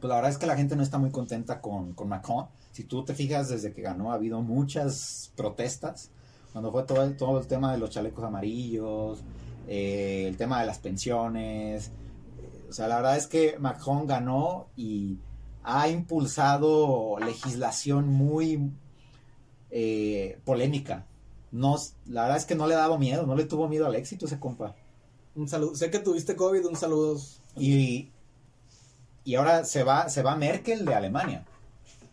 [0.00, 2.46] pues la verdad es que la gente no está muy contenta con, con Macron.
[2.72, 6.10] Si tú te fijas, desde que ganó ha habido muchas protestas.
[6.52, 9.22] Cuando fue todo el, todo el tema de los chalecos amarillos,
[9.66, 11.90] eh, el tema de las pensiones.
[12.68, 15.18] o sea, la verdad es que Macron ganó y
[15.64, 18.70] ha impulsado legislación muy
[19.70, 21.06] eh, polémica.
[21.50, 21.76] No,
[22.06, 24.26] la verdad es que no le ha dado miedo, no le tuvo miedo al éxito
[24.26, 24.74] ese compa.
[25.34, 25.74] Un saludo.
[25.74, 27.20] Sé que tuviste COVID, un saludo.
[27.56, 28.10] Y,
[29.24, 31.44] y ahora se va, se va Merkel de Alemania.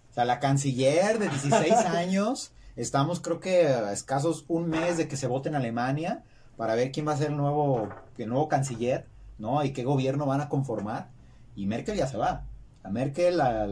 [0.09, 5.07] O sea, la canciller de 16 años, estamos creo que a escasos un mes de
[5.07, 6.23] que se vote en Alemania
[6.57, 9.63] para ver quién va a ser el nuevo, el nuevo canciller, ¿no?
[9.63, 11.09] Y qué gobierno van a conformar.
[11.55, 12.45] Y Merkel ya se va.
[12.83, 13.67] La Merkel, la,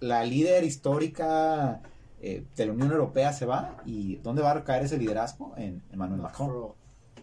[0.00, 1.80] la líder histórica
[2.20, 3.76] eh, de la Unión Europea se va.
[3.84, 5.54] ¿Y dónde va a recaer ese liderazgo?
[5.56, 6.72] En, en Manuel Macron.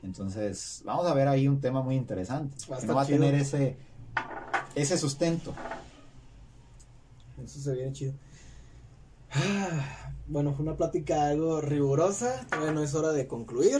[0.02, 2.56] Entonces, vamos a ver ahí un tema muy interesante.
[2.80, 3.76] Que no va a tener ese,
[4.76, 5.54] ese sustento.
[7.44, 8.14] Eso se viene chido.
[9.32, 12.46] Ah, bueno, fue una plática algo rigurosa.
[12.50, 13.80] Todavía no es hora de concluir.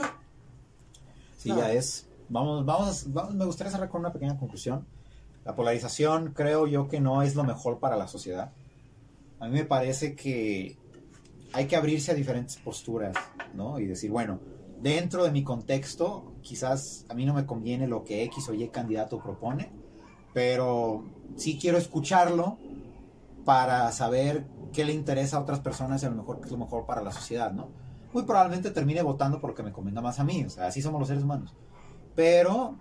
[1.40, 2.06] Sí, ya es.
[2.28, 4.86] Vamos, vamos, vamos, me gustaría cerrar con una pequeña conclusión.
[5.42, 8.52] La polarización creo yo que no es lo mejor para la sociedad.
[9.38, 10.76] A mí me parece que
[11.54, 13.16] hay que abrirse a diferentes posturas,
[13.54, 13.78] ¿no?
[13.78, 14.38] Y decir, bueno,
[14.82, 18.68] dentro de mi contexto, quizás a mí no me conviene lo que X o Y
[18.68, 19.72] candidato propone,
[20.34, 22.58] pero sí quiero escucharlo
[23.46, 26.58] para saber qué le interesa a otras personas y a lo mejor qué es lo
[26.58, 27.70] mejor para la sociedad, ¿no?
[28.12, 30.82] Muy probablemente termine votando por lo que me convenga más a mí, o sea, así
[30.82, 31.54] somos los seres humanos.
[32.14, 32.76] Pero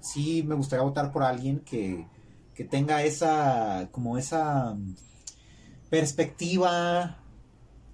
[0.00, 2.06] sí me gustaría votar por alguien que,
[2.54, 4.76] que tenga esa, como esa
[5.90, 7.18] perspectiva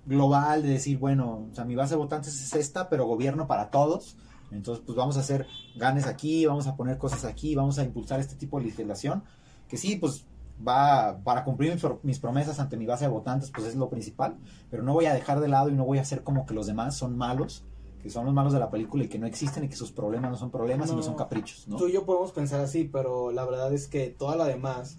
[0.07, 3.71] global de decir, bueno, o sea, mi base de votantes es esta, pero gobierno para
[3.71, 4.17] todos.
[4.51, 8.19] Entonces, pues vamos a hacer ganes aquí, vamos a poner cosas aquí, vamos a impulsar
[8.21, 9.23] este tipo de legislación,
[9.69, 10.25] que sí, pues
[10.67, 14.37] va para cumplir mis promesas ante mi base de votantes, pues es lo principal,
[14.71, 16.67] pero no voy a dejar de lado y no voy a hacer como que los
[16.67, 17.65] demás son malos,
[18.03, 20.31] que son los malos de la película y que no existen y que sus problemas
[20.31, 21.77] no son problemas y no son caprichos, ¿no?
[21.77, 24.99] Tú y yo podemos pensar así, pero la verdad es que toda la demás,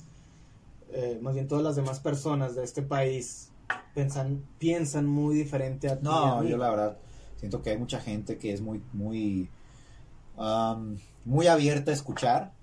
[0.92, 3.52] eh, más bien todas las demás personas de este país
[3.94, 6.04] piensan, piensan muy diferente a ti.
[6.04, 6.98] No, yo la verdad
[7.38, 9.50] siento que hay mucha gente que es muy, muy,
[11.26, 12.54] muy abierta a escuchar.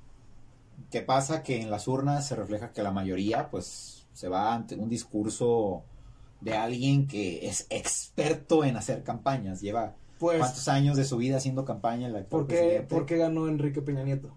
[0.91, 1.43] ¿Qué pasa?
[1.43, 5.83] Que en las urnas se refleja que la mayoría, pues, se va ante un discurso
[6.41, 9.61] de alguien que es experto en hacer campañas.
[9.61, 12.07] Lleva pues, cuántos años de su vida haciendo campaña.
[12.07, 14.31] El ¿Por qué, ¿Por qué ganó Enrique Peña Nieto?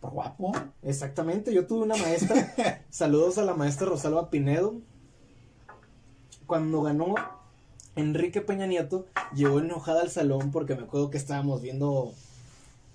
[0.00, 0.52] Por guapo.
[0.82, 2.54] Exactamente, yo tuve una maestra.
[2.90, 4.80] saludos a la maestra Rosalba Pinedo
[6.52, 7.14] cuando ganó
[7.96, 12.12] Enrique Peña Nieto, llegó enojada al salón porque me acuerdo que estábamos viendo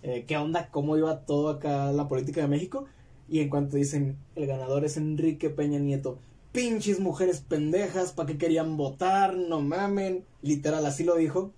[0.03, 2.85] eh, qué onda, cómo iba todo acá la política de México.
[3.29, 6.17] Y en cuanto dicen, el ganador es Enrique Peña Nieto,
[6.51, 9.35] pinches mujeres pendejas, ¿para qué querían votar?
[9.35, 10.25] No mamen.
[10.41, 11.51] Literal, así lo dijo.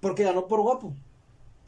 [0.00, 0.92] Porque ganó por guapo.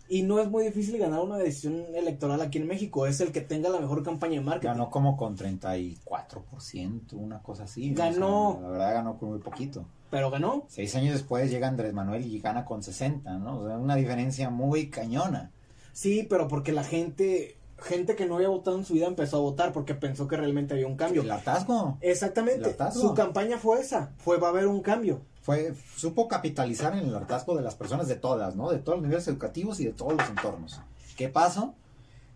[0.08, 3.06] Y no es muy difícil ganar una decisión electoral aquí en México.
[3.06, 4.68] Es el que tenga la mejor campaña de marketing.
[4.68, 7.94] Ganó como con 34%, una cosa así.
[7.94, 8.58] Ganó.
[8.60, 9.84] la verdad ganó con muy poquito.
[10.10, 10.64] Pero ganó.
[10.66, 13.60] Seis años después llega Andrés Manuel y gana con 60, ¿no?
[13.60, 15.52] O sea, una diferencia muy cañona.
[16.00, 19.40] Sí, pero porque la gente, gente que no había votado en su vida empezó a
[19.40, 21.20] votar porque pensó que realmente había un cambio.
[21.20, 21.98] El hartazgo.
[22.00, 22.74] Exactamente.
[22.92, 24.14] Su campaña fue esa.
[24.16, 28.08] Fue va a haber un cambio fue, supo capitalizar en el hartazgo de las personas
[28.08, 28.70] de todas, ¿no?
[28.70, 30.80] De todos los niveles educativos y de todos los entornos.
[31.16, 31.72] ¿Qué pasa?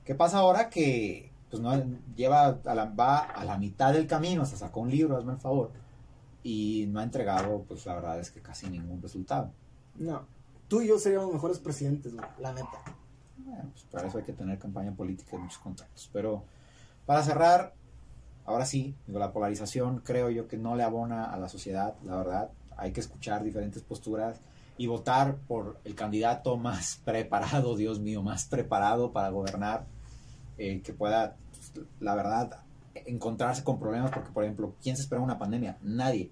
[0.05, 1.73] ¿Qué pasa ahora que pues no
[2.17, 5.39] lleva a la, va a la mitad del camino, se sacó un libro, hazme el
[5.39, 5.71] favor,
[6.43, 9.53] y no ha entregado, pues la verdad es que casi ningún resultado.
[9.97, 10.27] No,
[10.69, 12.83] tú y yo seríamos mejores presidentes, la neta.
[13.45, 16.09] Pues para eso hay que tener campaña política y muchos contactos.
[16.13, 16.45] Pero
[17.07, 17.75] para cerrar,
[18.45, 22.17] ahora sí, digo, la polarización creo yo que no le abona a la sociedad, la
[22.17, 24.41] verdad hay que escuchar diferentes posturas
[24.77, 29.85] y votar por el candidato más preparado, Dios mío, más preparado para gobernar,
[30.59, 32.61] eh, que pueda, pues, la verdad,
[32.95, 35.79] encontrarse con problemas, porque por ejemplo, ¿quién se espera una pandemia?
[35.83, 36.31] Nadie.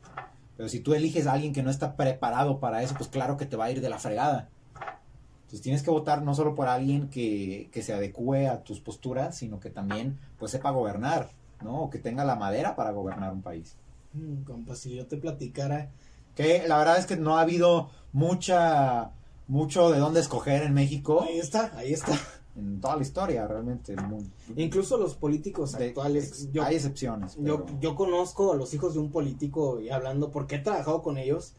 [0.57, 3.47] Pero si tú eliges a alguien que no está preparado para eso, pues claro que
[3.47, 4.49] te va a ir de la fregada.
[5.53, 9.37] Entonces tienes que votar no solo por alguien que, que se adecue a tus posturas,
[9.37, 11.29] sino que también pues sepa gobernar,
[11.63, 11.83] ¿no?
[11.83, 13.77] O que tenga la madera para gobernar un país.
[14.15, 15.91] Mm, compa, si yo te platicara
[16.35, 19.13] que la verdad es que no ha habido mucha
[19.47, 21.21] mucho de dónde escoger en México.
[21.21, 22.19] Ahí está, ahí está.
[22.57, 23.95] En toda la historia, realmente.
[24.57, 26.49] Incluso los políticos actuales.
[26.63, 27.37] hay excepciones.
[27.39, 31.19] Yo, yo conozco a los hijos de un político y hablando porque he trabajado con
[31.19, 31.53] ellos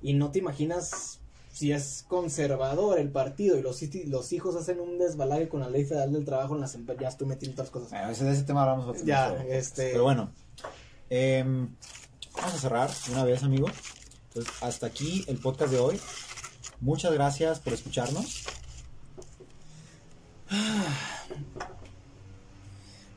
[0.00, 1.20] y no te imaginas
[1.54, 5.84] si es conservador el partido y los, los hijos hacen un desbalague con la ley
[5.84, 7.90] federal del trabajo en las empresas, ya estoy metiendo otras cosas.
[7.90, 9.92] Bueno, ese, de ese tema hablamos Ya, este...
[9.92, 10.32] Pero bueno,
[11.10, 11.68] em,
[12.34, 13.68] vamos a cerrar una vez, amigo.
[14.28, 16.00] Entonces, hasta aquí el podcast de hoy.
[16.80, 18.46] Muchas gracias por escucharnos.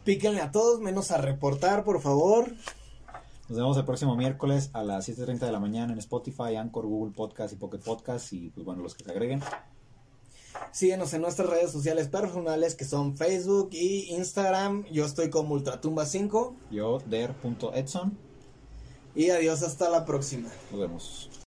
[0.04, 2.54] Píquenle a todos, menos a reportar, por favor.
[3.50, 7.14] Nos vemos el próximo miércoles a las 7.30 de la mañana en Spotify, Anchor, Google
[7.16, 9.42] Podcast y Pocket Podcast y pues bueno, los que se agreguen.
[10.72, 14.86] Síguenos en nuestras redes sociales personales que son Facebook y Instagram.
[14.92, 16.56] Yo estoy como Ultratumba5.
[16.72, 18.18] Yo, der.edson.
[19.16, 20.50] Y adiós hasta la próxima.
[20.72, 21.47] Nos vemos.